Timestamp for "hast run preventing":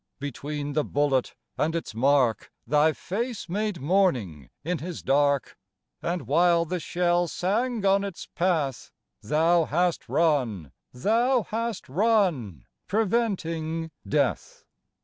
11.43-13.91